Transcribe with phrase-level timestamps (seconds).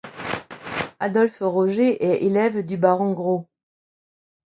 [0.99, 3.47] Adolphe Roger est élève du baron Gros.